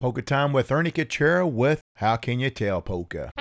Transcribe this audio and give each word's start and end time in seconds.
Polka 0.00 0.22
time 0.22 0.52
with 0.52 0.70
Ernie 0.70 0.92
Kachera 0.92 1.50
with 1.50 1.82
How 1.96 2.14
Can 2.14 2.38
You 2.38 2.50
Tell 2.50 2.80
Polka. 2.80 3.32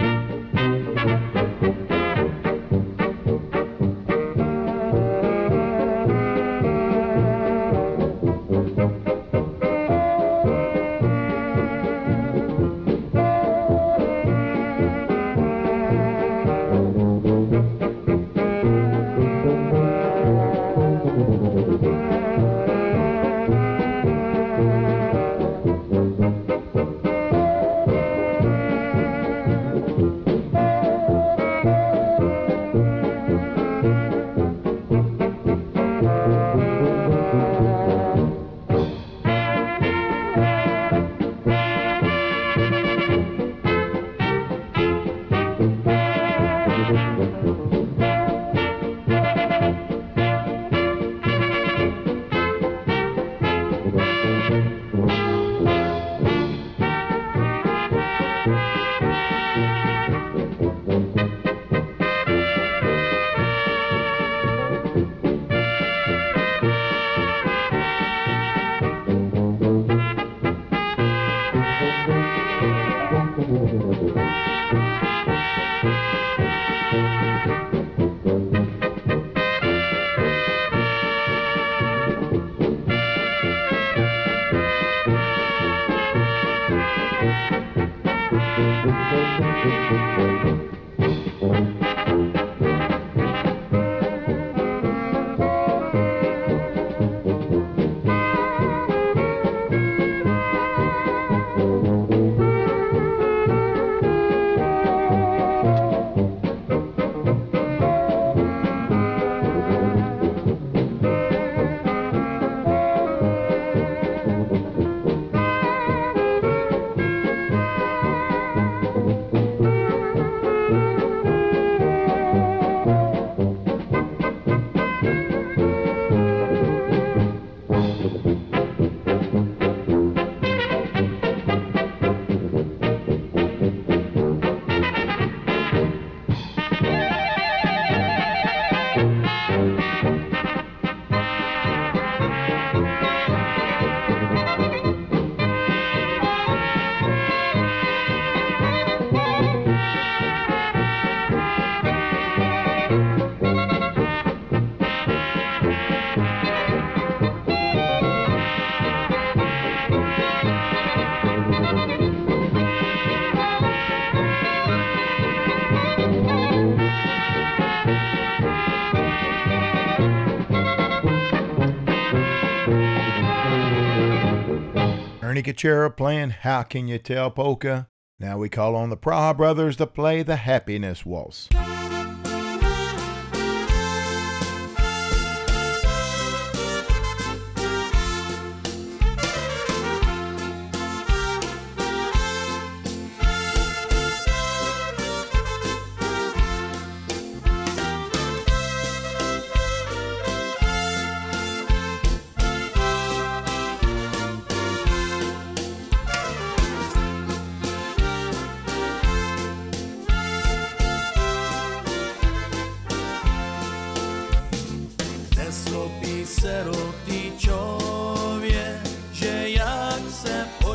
Ernie 175.38 175.54
Kachera 175.54 175.96
playing 175.96 176.32
How 176.32 176.64
Can 176.64 176.88
You 176.88 176.98
Tell 176.98 177.30
Polka. 177.30 177.90
Now 178.20 178.40
we 178.40 178.50
call 178.50 178.76
on 178.76 178.90
the 178.90 178.98
Praha 178.98 179.38
Brothers 179.38 179.76
to 179.76 179.86
play 179.86 180.24
the 180.24 180.38
Happiness 180.38 181.06
Waltz. 181.06 181.48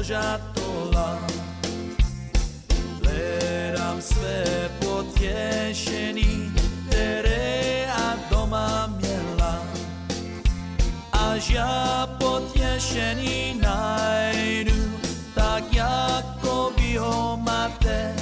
Požatola, 0.02 1.18
hledám 3.02 4.02
své 4.02 4.70
potěšení, 4.78 6.54
které 6.88 7.86
a 7.86 8.14
doma 8.30 8.86
měla. 8.98 9.62
Až 11.12 11.50
já 11.50 12.08
potěšení 12.18 13.60
najdu, 13.62 14.98
tak 15.34 15.72
jako 15.72 16.72
vy 16.76 16.96
ho 16.96 17.38
máte, 17.42 18.14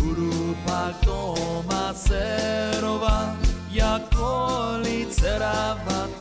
budu 0.00 0.56
pak 0.64 0.94
doma 1.06 1.94
serovat, 1.94 3.36
jako 3.70 4.58
liceravate. 4.82 5.80
Praha 5.90 6.19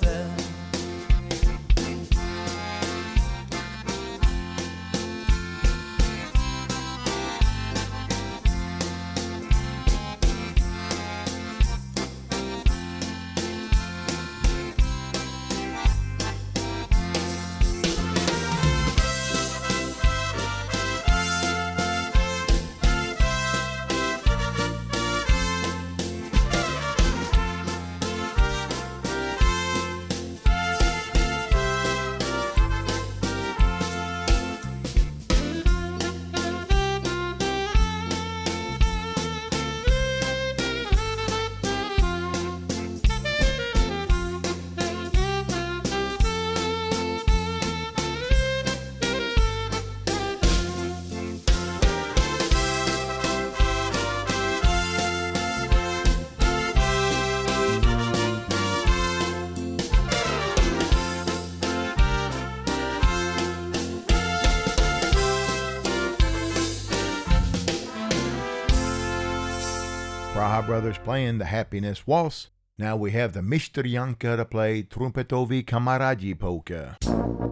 Brothers 70.70 71.00
playing 71.00 71.40
the 71.40 71.46
Happiness 71.46 72.06
Waltz. 72.06 72.50
Now 72.78 72.96
we 72.96 73.10
have 73.10 73.34
the 73.34 73.40
Mr. 73.40 73.84
Yanka 73.84 74.38
to 74.38 74.46
play 74.46 74.84
Trumpetovi 74.84 75.66
Kamaradzi 75.66 76.38
Polka. 76.38 77.49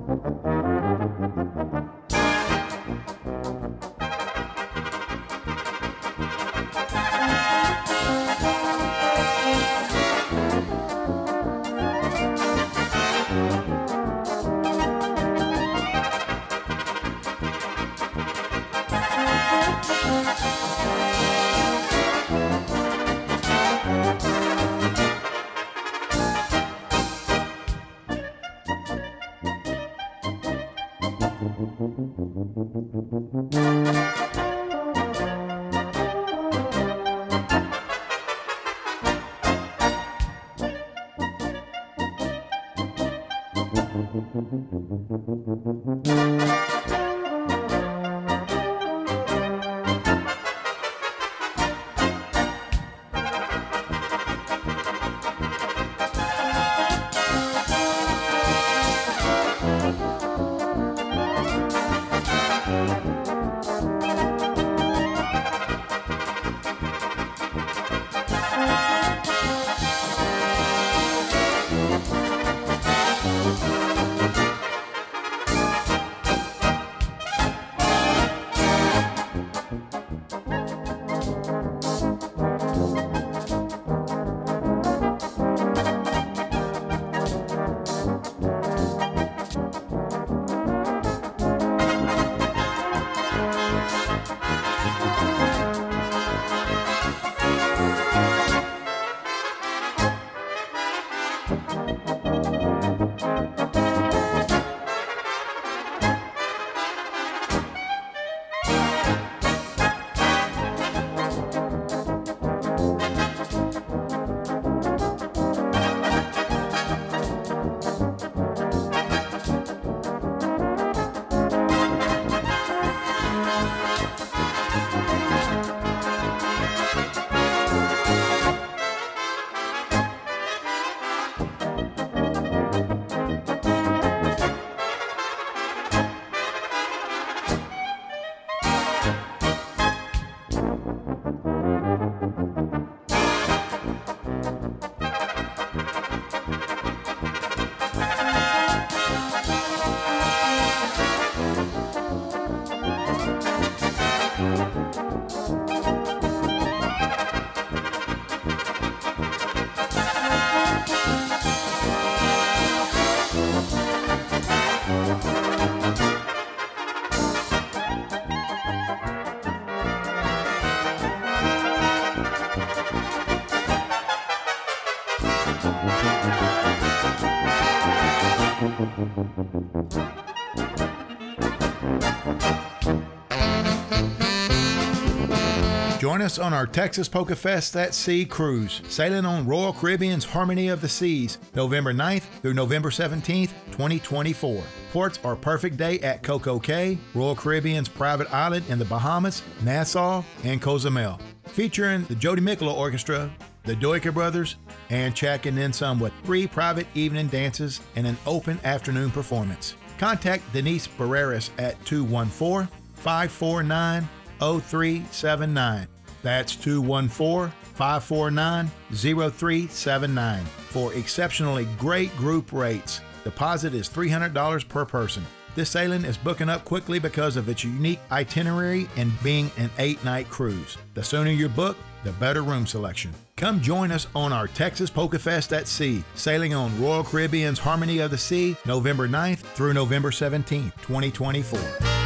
Join 185.99 186.23
us 186.23 186.39
on 186.39 186.53
our 186.53 186.65
Texas 186.65 187.07
Polka 187.07 187.35
Fest 187.35 187.75
at 187.75 187.93
Sea 187.93 188.25
cruise, 188.25 188.81
sailing 188.87 189.25
on 189.25 189.45
Royal 189.45 189.73
Caribbean's 189.73 190.25
Harmony 190.25 190.69
of 190.69 190.81
the 190.81 190.89
Seas, 190.89 191.37
November 191.53 191.93
9th 191.93 192.23
through 192.41 192.55
November 192.55 192.89
17th, 192.89 193.51
2024. 193.73 194.63
Ports 194.91 195.19
are 195.23 195.35
Perfect 195.35 195.77
Day 195.77 195.99
at 195.99 196.23
Coco 196.23 196.57
Cay, 196.57 196.97
Royal 197.13 197.35
Caribbean's 197.35 197.89
private 197.89 198.33
island 198.33 198.65
in 198.69 198.79
the 198.79 198.85
Bahamas, 198.85 199.43
Nassau, 199.61 200.23
and 200.43 200.59
Cozumel. 200.63 201.19
Featuring 201.45 202.05
the 202.05 202.15
Jody 202.15 202.41
Mikula 202.41 202.73
Orchestra, 202.73 203.29
the 203.67 203.75
Dujka 203.75 204.13
Brothers, 204.13 204.55
and 204.89 205.13
checking 205.13 205.57
in 205.57 205.73
some 205.73 205.99
with 205.99 206.13
three 206.23 206.47
private 206.47 206.87
evening 206.95 207.27
dances 207.27 207.81
and 207.95 208.07
an 208.07 208.17
open 208.25 208.59
afternoon 208.63 209.11
performance. 209.11 209.75
Contact 209.97 210.41
Denise 210.53 210.87
Barreras 210.87 211.51
at 211.57 211.83
214 211.85 212.69
549 212.95 214.07
0379. 214.39 215.87
That's 216.23 216.55
214 216.55 217.53
549 217.73 218.71
0379 218.91 220.45
for 220.45 220.93
exceptionally 220.93 221.67
great 221.77 222.15
group 222.15 222.51
rates. 222.51 223.01
Deposit 223.23 223.73
is 223.73 223.89
$300 223.89 224.67
per 224.69 224.85
person. 224.85 225.25
This 225.55 225.69
sailing 225.71 226.05
is 226.05 226.17
booking 226.17 226.49
up 226.49 226.63
quickly 226.65 226.99
because 226.99 227.35
of 227.35 227.49
its 227.49 227.63
unique 227.63 227.99
itinerary 228.11 228.87
and 228.95 229.11
being 229.23 229.51
an 229.57 229.71
eight 229.79 230.03
night 230.05 230.29
cruise. 230.29 230.77
The 230.93 231.03
sooner 231.03 231.31
you 231.31 231.49
book, 231.49 231.75
the 232.03 232.11
better 232.13 232.43
room 232.43 232.67
selection. 232.67 233.11
Come 233.37 233.61
join 233.61 233.91
us 233.91 234.07
on 234.15 234.33
our 234.33 234.47
Texas 234.47 234.89
Polka 234.89 235.19
Fest 235.19 235.53
at 235.53 235.67
Sea, 235.67 236.03
sailing 236.15 236.55
on 236.55 236.81
Royal 236.81 237.03
Caribbean's 237.03 237.59
Harmony 237.59 237.99
of 237.99 238.09
the 238.09 238.17
Sea, 238.17 238.57
November 238.65 239.07
9th 239.07 239.37
through 239.37 239.73
November 239.73 240.09
17th, 240.09 240.73
2024. 240.81 241.96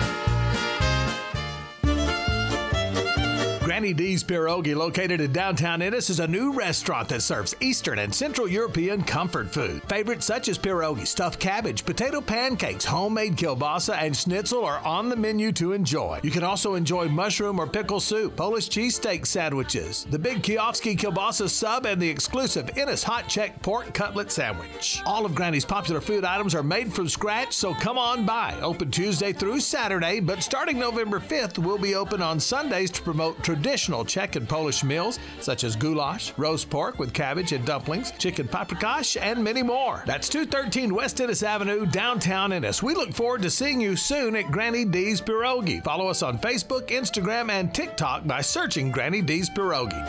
D's 3.93 4.23
Pierogi, 4.23 4.75
located 4.75 5.21
in 5.21 5.31
downtown 5.31 5.81
Ennis, 5.81 6.09
is 6.09 6.19
a 6.19 6.27
new 6.27 6.53
restaurant 6.53 7.09
that 7.09 7.21
serves 7.21 7.55
Eastern 7.59 7.99
and 7.99 8.13
Central 8.13 8.47
European 8.47 9.03
comfort 9.03 9.51
food. 9.51 9.81
Favorites 9.83 10.25
such 10.25 10.47
as 10.47 10.57
pierogi, 10.57 11.05
stuffed 11.05 11.39
cabbage, 11.39 11.85
potato 11.85 12.21
pancakes, 12.21 12.85
homemade 12.85 13.35
kielbasa, 13.35 13.95
and 13.99 14.15
schnitzel 14.15 14.63
are 14.65 14.79
on 14.79 15.09
the 15.09 15.15
menu 15.15 15.51
to 15.51 15.73
enjoy. 15.73 16.19
You 16.23 16.31
can 16.31 16.43
also 16.43 16.75
enjoy 16.75 17.07
mushroom 17.07 17.59
or 17.59 17.67
pickle 17.67 17.99
soup, 17.99 18.35
Polish 18.35 18.69
cheesesteak 18.69 19.25
sandwiches, 19.25 20.05
the 20.09 20.19
Big 20.19 20.41
Kiofsky 20.41 20.97
kielbasa 20.97 21.49
sub, 21.49 21.85
and 21.85 22.01
the 22.01 22.09
exclusive 22.09 22.77
Ennis 22.77 23.03
Hot 23.03 23.27
Check 23.27 23.61
pork 23.61 23.93
cutlet 23.93 24.31
sandwich. 24.31 25.01
All 25.05 25.25
of 25.25 25.35
Granny's 25.35 25.65
popular 25.65 26.01
food 26.01 26.23
items 26.23 26.55
are 26.55 26.63
made 26.63 26.93
from 26.93 27.09
scratch, 27.09 27.53
so 27.53 27.73
come 27.73 27.97
on 27.97 28.25
by. 28.25 28.57
Open 28.61 28.91
Tuesday 28.91 29.33
through 29.33 29.59
Saturday, 29.59 30.19
but 30.19 30.43
starting 30.43 30.79
November 30.79 31.19
5th, 31.19 31.57
we'll 31.57 31.77
be 31.77 31.95
open 31.95 32.21
on 32.21 32.39
Sundays 32.39 32.91
to 32.91 33.01
promote 33.01 33.41
traditional 33.81 34.05
Czech 34.05 34.35
and 34.35 34.47
Polish 34.47 34.83
meals 34.83 35.17
such 35.39 35.63
as 35.63 35.75
goulash, 35.75 36.33
roast 36.37 36.69
pork 36.69 36.99
with 36.99 37.13
cabbage 37.13 37.51
and 37.51 37.65
dumplings, 37.65 38.11
chicken 38.19 38.47
paprikash, 38.47 39.19
and 39.19 39.43
many 39.43 39.63
more. 39.63 40.03
That's 40.05 40.29
213 40.29 40.93
West 40.93 41.19
Ennis 41.19 41.41
Avenue, 41.41 41.87
downtown 41.87 42.53
Ennis. 42.53 42.83
We 42.83 42.93
look 42.93 43.11
forward 43.13 43.41
to 43.41 43.49
seeing 43.49 43.81
you 43.81 43.95
soon 43.95 44.35
at 44.35 44.51
Granny 44.51 44.85
D's 44.85 45.19
Pierogi. 45.19 45.83
Follow 45.83 46.07
us 46.07 46.21
on 46.21 46.37
Facebook, 46.37 46.89
Instagram, 46.89 47.49
and 47.49 47.73
TikTok 47.73 48.27
by 48.27 48.41
searching 48.41 48.91
Granny 48.91 49.23
D's 49.23 49.49
Pierogi. 49.49 49.99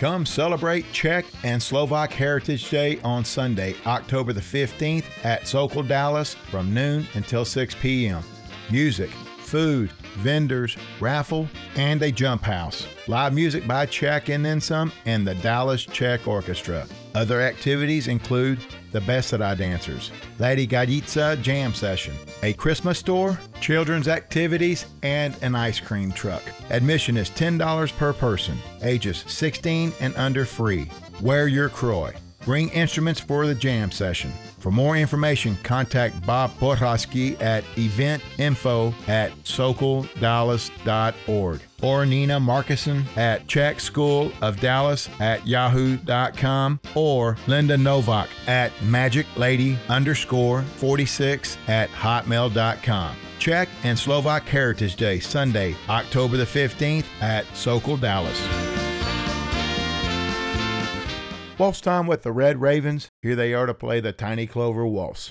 Come 0.00 0.24
celebrate 0.24 0.90
Czech 0.92 1.26
and 1.44 1.62
Slovak 1.62 2.10
Heritage 2.10 2.70
Day 2.70 2.98
on 3.04 3.24
Sunday, 3.24 3.76
October 3.86 4.32
the 4.32 4.40
15th 4.40 5.04
at 5.24 5.46
Sokol 5.46 5.82
Dallas 5.82 6.34
from 6.34 6.72
noon 6.72 7.06
until 7.14 7.44
6 7.44 7.76
p.m. 7.80 8.22
Music, 8.70 9.10
food, 9.50 9.90
vendors, 10.18 10.76
raffle, 11.00 11.48
and 11.76 12.02
a 12.02 12.12
jump 12.12 12.42
house. 12.42 12.86
Live 13.06 13.34
music 13.34 13.66
by 13.66 13.86
Czech 13.86 14.28
and 14.28 14.44
then 14.44 14.60
some, 14.60 14.92
and 15.06 15.26
the 15.26 15.34
Dallas 15.36 15.84
Czech 15.84 16.26
Orchestra. 16.26 16.86
Other 17.14 17.40
activities 17.40 18.08
include 18.08 18.60
the 18.92 19.00
Beseda 19.00 19.56
dancers, 19.56 20.10
Lady 20.38 20.66
Gaditsa 20.66 21.40
jam 21.42 21.74
session, 21.74 22.14
a 22.42 22.52
Christmas 22.52 22.98
store, 22.98 23.38
children's 23.60 24.08
activities, 24.08 24.86
and 25.02 25.36
an 25.42 25.54
ice 25.54 25.80
cream 25.80 26.12
truck. 26.12 26.42
Admission 26.70 27.16
is 27.16 27.30
$10 27.30 27.96
per 27.96 28.12
person, 28.12 28.58
ages 28.82 29.24
16 29.26 29.92
and 30.00 30.14
under 30.16 30.44
free. 30.44 30.88
Wear 31.20 31.48
your 31.48 31.68
kroj. 31.68 32.16
Bring 32.44 32.68
instruments 32.70 33.20
for 33.20 33.46
the 33.46 33.54
jam 33.54 33.90
session. 33.90 34.32
For 34.58 34.70
more 34.70 34.96
information, 34.96 35.56
contact 35.62 36.24
Bob 36.26 36.50
Podhosky 36.58 37.40
at 37.40 37.64
eventinfo 37.76 38.92
at 39.08 39.32
sokoldallas.org 39.44 41.60
or 41.82 42.06
Nina 42.06 42.38
Markison 42.38 43.04
at 43.16 43.48
Czech 43.48 43.80
School 43.80 44.30
of 44.42 44.60
Dallas 44.60 45.08
at 45.18 45.46
yahoo.com 45.46 46.78
or 46.94 47.38
Linda 47.46 47.78
Novak 47.78 48.28
at 48.46 48.70
magic 48.82 49.26
lady 49.36 49.78
underscore 49.88 50.60
46 50.62 51.56
at 51.68 51.88
hotmail.com. 51.90 53.16
Czech 53.38 53.70
and 53.84 53.98
Slovak 53.98 54.46
Heritage 54.46 54.96
Day, 54.96 55.18
Sunday, 55.18 55.74
October 55.88 56.36
the 56.36 56.44
15th 56.44 57.06
at 57.22 57.46
Sokol 57.56 57.96
Dallas. 57.96 58.69
Waltz 61.60 61.82
time 61.82 62.06
with 62.06 62.22
the 62.22 62.32
Red 62.32 62.62
Ravens. 62.62 63.10
Here 63.20 63.36
they 63.36 63.52
are 63.52 63.66
to 63.66 63.74
play 63.74 64.00
the 64.00 64.12
Tiny 64.12 64.46
Clover 64.46 64.86
Waltz. 64.86 65.30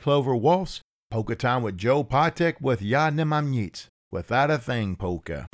Clover 0.00 0.34
Waltz. 0.34 0.80
Polka 1.10 1.34
time 1.34 1.62
with 1.62 1.76
Joe 1.76 2.02
Patek 2.04 2.60
with 2.60 2.80
mam 3.26 3.50
nic. 3.50 3.86
Without 4.10 4.50
a 4.50 4.58
thing 4.58 4.96
polka. 4.96 5.46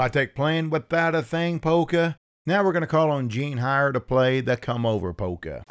Vitek 0.00 0.34
playing 0.34 0.70
Without 0.70 1.14
a 1.14 1.20
Thing 1.20 1.60
polka. 1.60 2.16
Now 2.46 2.64
we're 2.64 2.72
going 2.72 2.80
to 2.80 2.86
call 2.86 3.10
on 3.10 3.28
Gene 3.28 3.58
Hire 3.58 3.92
to 3.92 4.00
play 4.00 4.40
the 4.40 4.56
Come 4.56 4.86
Over 4.86 5.12
polka. 5.12 5.62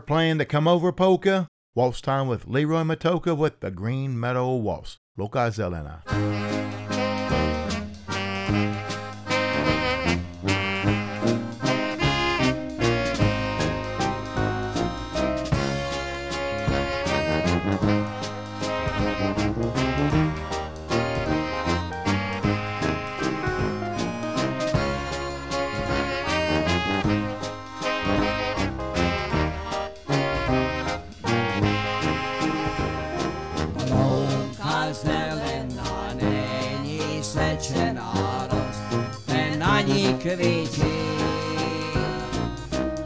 Playing 0.00 0.38
the 0.38 0.44
Come 0.44 0.68
Over 0.68 0.92
polka. 0.92 1.48
Waltz 1.74 2.00
time 2.00 2.28
with 2.28 2.46
Leroy 2.46 2.82
Matocha 2.82 3.36
with 3.36 3.60
the 3.60 3.70
Green 3.70 4.18
Meadow 4.18 4.56
Waltz. 4.56 4.98
Loka 5.18 5.48
Zelena. 5.50 6.67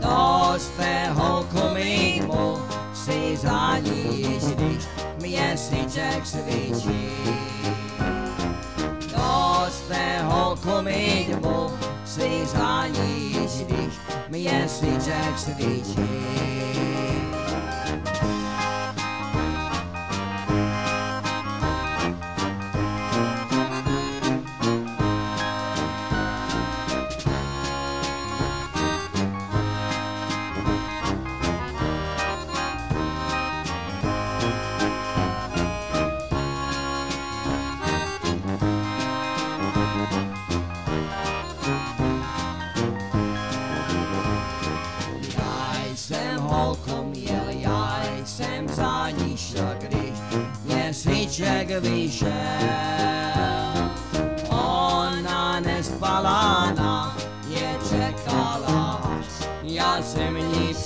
Doste 0.00 1.12
holku 1.14 1.74
mimo 1.74 2.58
si 2.94 3.36
zaníš, 3.36 4.42
když 4.44 4.84
měsíček 5.20 6.26
svíčí. 6.26 7.08
Doste 9.12 10.22
holku 10.22 10.82
mimo 10.82 11.72
si 12.04 12.46
zaníš, 12.46 13.64
když 13.66 13.94
měsíček 14.28 15.38
svíčí. 15.38 16.08
Já 17.31 17.31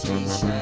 pusīšē. 0.06 0.58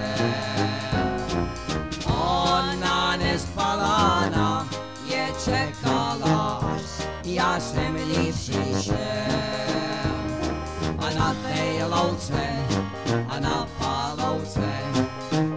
Ona 2.08 3.16
nespalana 3.20 4.64
je 5.08 5.24
čekalaš, 5.44 6.88
ja 7.24 7.60
sem 7.60 7.94
lišiše. 7.94 9.10
A 10.96 11.06
na 11.18 11.34
tej 11.44 11.84
lauce, 11.88 12.44
a 13.28 13.40
na 13.40 13.66
palouce, 13.78 14.70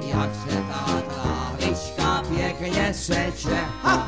jak 0.04 0.32
se 0.43 0.56
ta 0.67 0.84
trávička 1.08 2.23
pěkně 2.30 2.93
seče. 2.93 3.65
Ha! 3.84 4.06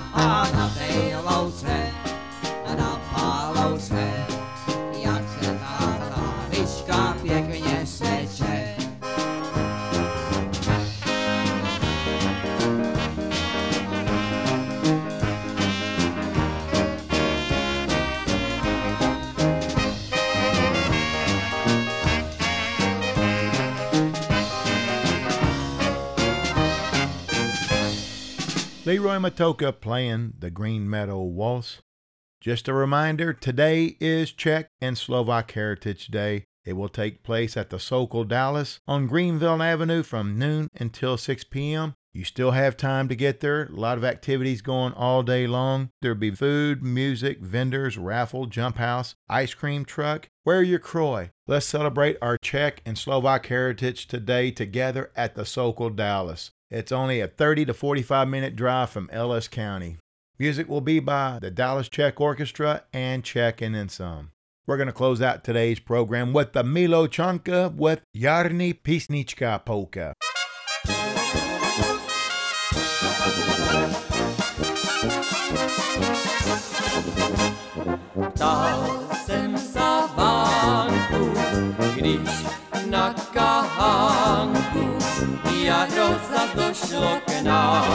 Leroy 28.90 29.18
Matocha 29.18 29.72
playing 29.72 30.34
the 30.40 30.50
Green 30.50 30.90
Meadow 30.90 31.22
Waltz. 31.22 31.84
Just 32.42 32.68
a 32.68 32.74
reminder 32.74 33.34
today 33.34 33.96
is 34.00 34.32
Czech 34.32 34.72
and 34.82 34.98
Slovak 34.98 35.52
Heritage 35.52 36.08
Day. 36.08 36.46
It 36.66 36.74
will 36.74 36.90
take 36.90 37.22
place 37.22 37.56
at 37.56 37.70
the 37.70 37.78
Sokol 37.78 38.24
Dallas 38.24 38.80
on 38.88 39.06
Greenville 39.06 39.62
Avenue 39.62 40.02
from 40.02 40.40
noon 40.40 40.70
until 40.74 41.18
6 41.18 41.44
p.m. 41.44 41.94
You 42.14 42.24
still 42.24 42.50
have 42.50 42.78
time 42.78 43.08
to 43.10 43.16
get 43.16 43.42
there. 43.42 43.66
A 43.66 43.80
lot 43.80 44.00
of 44.00 44.04
activities 44.04 44.64
going 44.64 44.94
all 44.94 45.22
day 45.22 45.46
long. 45.46 45.92
There'll 46.02 46.18
be 46.18 46.32
food, 46.32 46.82
music, 46.82 47.42
vendors, 47.42 47.96
raffle, 47.96 48.48
jump 48.48 48.78
house, 48.78 49.14
ice 49.30 49.54
cream 49.54 49.86
truck. 49.86 50.30
Wear 50.46 50.64
your 50.64 50.80
kroj. 50.80 51.30
Let's 51.46 51.68
celebrate 51.68 52.18
our 52.24 52.40
Czech 52.40 52.82
and 52.88 52.98
Slovak 52.98 53.46
heritage 53.46 54.08
today 54.08 54.50
together 54.50 55.12
at 55.16 55.36
the 55.36 55.46
Sokol 55.46 55.92
Dallas. 55.92 56.50
It's 56.72 56.92
only 56.92 57.20
a 57.20 57.28
30 57.28 57.66
to 57.66 57.74
45 57.74 58.28
minute 58.28 58.56
drive 58.56 58.92
from 58.92 59.10
Ellis 59.12 59.48
County. 59.48 59.98
Music 60.38 60.70
will 60.70 60.82
be 60.82 61.00
by 61.00 61.40
the 61.42 61.50
Dallas 61.50 61.90
Czech 61.90 62.22
Orchestra 62.22 62.84
and 62.94 63.24
Czech 63.24 63.60
and 63.60 63.74
then 63.74 63.90
some. 63.90 64.30
We're 64.68 64.78
going 64.78 64.86
to 64.86 64.94
close 64.94 65.20
out 65.20 65.44
today's 65.44 65.80
program 65.80 66.32
with 66.32 66.54
the 66.54 66.64
Milo 66.64 67.08
Chanka 67.08 67.74
with 67.76 68.02
Jarni 68.16 68.76
Pisnička 68.76 69.66
Polka. 69.66 70.14
Ptal 78.36 79.08
jsem 79.26 79.58
savánku, 79.58 81.34
když 81.96 82.46
na 82.90 83.14
kahánku 83.34 84.69
jaro 85.70 86.18
zas 86.34 86.50
došlo 86.58 87.22
k 87.26 87.42
nám. 87.46 87.86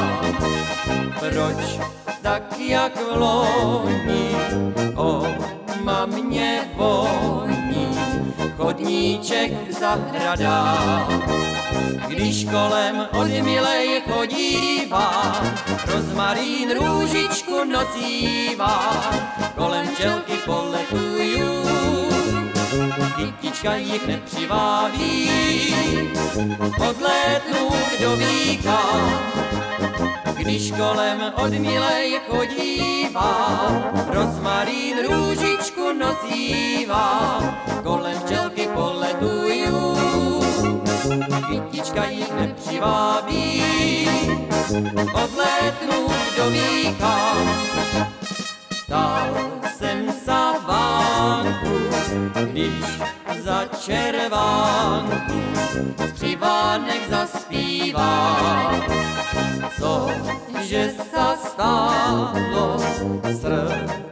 Proč 1.18 1.78
tak 2.22 2.58
jak 2.58 2.96
v 2.96 3.16
loni 3.16 4.30
o 4.96 5.26
mamě 5.82 6.70
voní, 6.76 7.98
chodníček 8.56 9.52
v 9.68 9.72
zahradách. 9.72 11.08
Když 12.08 12.44
kolem 12.44 13.08
od 13.12 13.28
milej 13.42 14.02
chodívá, 14.10 15.42
rozmarín 15.86 16.70
růžičku 16.78 17.64
nosívá, 17.64 19.02
kolem 19.56 19.88
čelky 19.96 20.32
poletuju, 20.44 21.64
kytička 23.16 23.74
jich 23.74 24.06
nepřiváví, 24.06 25.30
odlétnu 26.90 27.68
kdo 27.98 28.16
ví 28.16 28.58
kam, 28.58 29.20
když 30.36 30.72
kolem 30.72 31.32
od 31.36 31.50
milej 31.50 32.20
chodívá, 32.30 33.60
rozmarín 34.06 34.96
růžičku 35.08 35.92
nosívá, 35.92 37.40
kolem 37.82 38.18
včelky 38.18 38.68
poletuju, 38.74 39.94
kytička 41.48 42.04
jich 42.04 42.32
nepřivábí, 42.34 43.62
odlétnu 45.14 46.08
kdo 46.34 46.50
ví 46.50 46.94
kam. 46.98 48.13
Skřivánek 56.08 57.10
zaspívá. 57.10 58.36
Co, 59.78 60.10
že 60.62 60.90
se 60.90 61.48
stalo, 61.48 62.78
srdce 62.78 64.03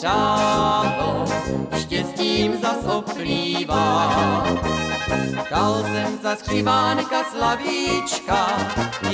okřálo, 0.00 1.24
štěstím 1.78 2.60
zas 2.62 2.84
oplývá. 2.96 4.46
Dal 5.50 5.82
jsem 5.82 6.18
za 6.22 6.36
skřivánka 6.36 7.24
slavíčka, 7.24 8.46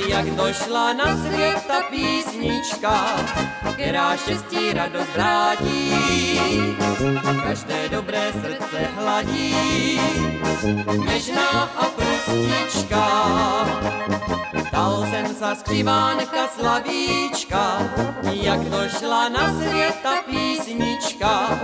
jak 0.07 0.25
došla 0.25 0.93
na 0.93 1.17
svět 1.17 1.63
ta 1.67 1.81
písnička, 1.89 3.05
která 3.73 4.17
štěstí 4.17 4.73
radost 4.73 5.13
vrátí, 5.13 5.91
každé 7.43 7.89
dobré 7.89 8.31
srdce 8.31 8.87
hladí, 8.95 9.99
nežná 11.05 11.49
a 11.77 11.85
prostička. 11.85 13.07
Dal 14.77 15.05
jsem 15.09 15.35
za 15.35 15.55
skřivánka 15.55 16.47
slavíčka, 16.47 17.81
jak 18.31 18.59
došla 18.59 19.29
na 19.29 19.59
svět 19.59 19.95
ta 20.03 20.21
písnička, 20.29 21.59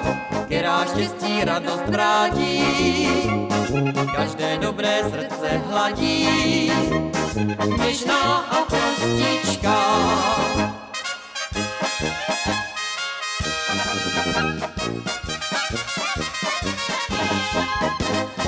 která 0.45 0.85
štěstí 0.85 1.43
radost 1.43 1.83
vrátí, 1.87 2.63
každé 4.15 4.57
dobré 4.57 4.99
srdce 5.09 5.61
hladí, 5.69 6.71
něžná 7.77 8.37
a 8.37 8.57
prostička. 8.65 9.77
Dal 18.37 18.42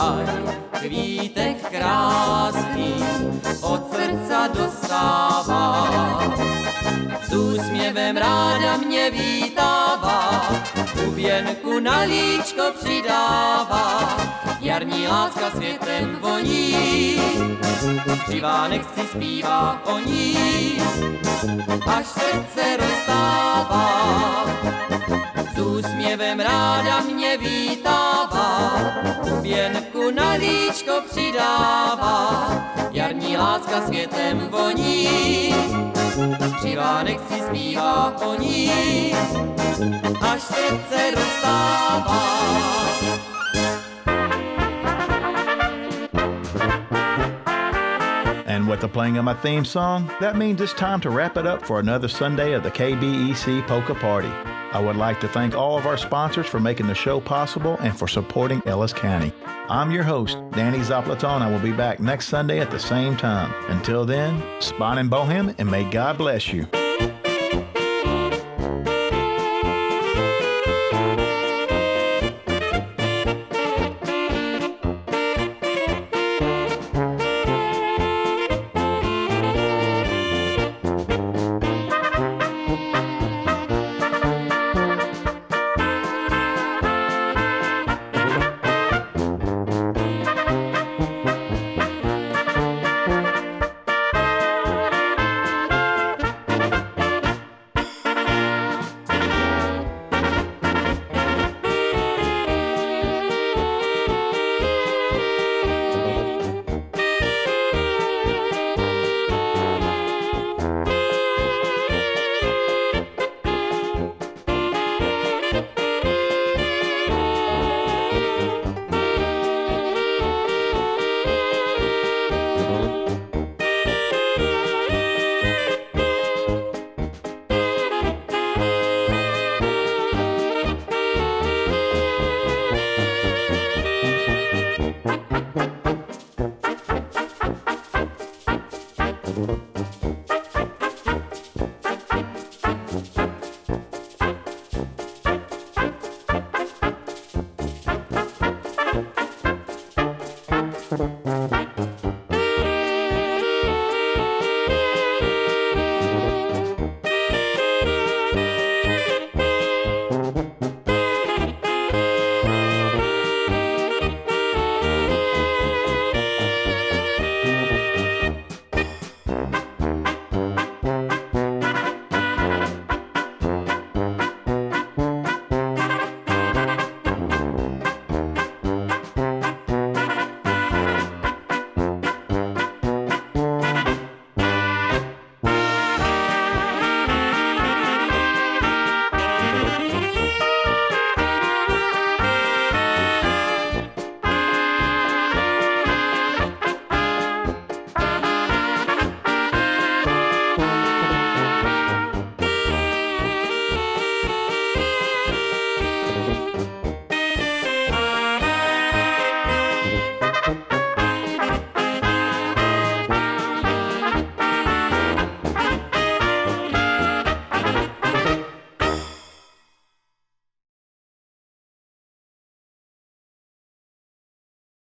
aj 0.00 0.26
kvítek 0.80 1.60
krásný 1.68 2.96
od 3.60 3.84
srdca 3.92 4.48
dostává. 4.48 5.68
S 7.28 7.32
úsměvem 7.32 8.16
ráda 8.16 8.76
mě 8.76 9.10
vítává, 9.10 10.40
u 11.06 11.10
věnku 11.10 11.80
na 11.80 12.00
líčko 12.00 12.62
přidává, 12.80 14.16
jarní 14.60 15.08
láska 15.08 15.50
světem 15.50 16.18
voní, 16.20 16.76
křivánek 18.24 18.82
si 18.94 19.06
zpívá 19.06 19.82
o 19.84 19.98
ní, 19.98 20.80
až 21.86 22.06
srdce 22.06 22.76
rozstává. 22.76 23.90
S 25.54 25.58
úsměvem 25.58 26.40
ráda 26.40 27.00
mě 27.00 27.38
vítává, 27.38 28.49
věnku 29.42 30.10
na 30.10 30.32
líčko 30.32 30.92
přidává, 31.10 32.50
jarní 32.90 33.36
láska 33.36 33.86
světem 33.86 34.48
voní, 34.50 35.54
křivánek 36.58 37.20
si 37.28 37.40
zpívá 37.40 38.16
o 38.22 38.40
ní, 38.40 38.72
až 40.20 40.42
srdce 40.42 41.10
rozstává. 41.14 42.40
The 48.80 48.88
playing 48.88 49.18
of 49.18 49.26
my 49.26 49.34
theme 49.34 49.66
song, 49.66 50.10
that 50.20 50.36
means 50.36 50.58
it's 50.62 50.72
time 50.72 51.02
to 51.02 51.10
wrap 51.10 51.36
it 51.36 51.46
up 51.46 51.66
for 51.66 51.80
another 51.80 52.08
Sunday 52.08 52.54
of 52.54 52.62
the 52.62 52.70
KBEC 52.70 53.66
Polka 53.66 53.94
Party. 53.94 54.28
I 54.72 54.80
would 54.80 54.96
like 54.96 55.20
to 55.20 55.28
thank 55.28 55.54
all 55.54 55.76
of 55.76 55.86
our 55.86 55.98
sponsors 55.98 56.46
for 56.46 56.60
making 56.60 56.86
the 56.86 56.94
show 56.94 57.20
possible 57.20 57.76
and 57.80 57.96
for 57.98 58.08
supporting 58.08 58.62
Ellis 58.64 58.94
County. 58.94 59.34
I'm 59.68 59.90
your 59.90 60.02
host, 60.02 60.38
Danny 60.52 60.78
Zaplaton. 60.78 61.42
I 61.42 61.50
will 61.50 61.60
be 61.60 61.72
back 61.72 62.00
next 62.00 62.28
Sunday 62.28 62.58
at 62.58 62.70
the 62.70 62.78
same 62.78 63.18
time. 63.18 63.52
Until 63.70 64.06
then, 64.06 64.42
spot 64.62 64.96
and 64.96 65.10
bohem, 65.10 65.54
and 65.58 65.70
may 65.70 65.84
God 65.90 66.16
bless 66.16 66.50
you. 66.50 66.66